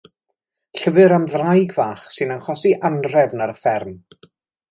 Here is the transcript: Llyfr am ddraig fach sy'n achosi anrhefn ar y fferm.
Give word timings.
Llyfr 0.83 1.13
am 1.17 1.27
ddraig 1.33 1.75
fach 1.75 2.07
sy'n 2.15 2.33
achosi 2.37 2.73
anrhefn 2.89 3.45
ar 3.47 3.55
y 3.57 3.59
fferm. 3.63 3.95